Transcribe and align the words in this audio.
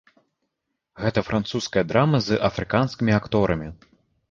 Гэта 1.03 1.23
французская 1.27 1.83
драма 1.91 2.23
з 2.29 2.41
афрыканскімі 2.49 3.17
акторамі. 3.21 3.73